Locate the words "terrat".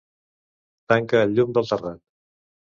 1.73-2.03